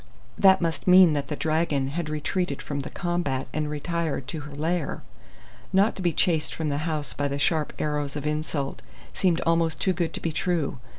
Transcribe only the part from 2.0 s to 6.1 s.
retreated from the combat and retired to her lair! Not to